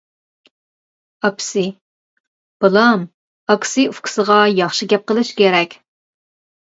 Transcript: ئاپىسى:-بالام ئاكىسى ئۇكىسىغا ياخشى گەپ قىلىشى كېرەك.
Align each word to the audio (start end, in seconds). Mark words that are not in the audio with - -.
ئاپىسى:-بالام 1.27 3.03
ئاكىسى 3.51 3.89
ئۇكىسىغا 3.93 4.39
ياخشى 4.61 4.89
گەپ 4.95 5.05
قىلىشى 5.13 5.37
كېرەك. 5.43 5.81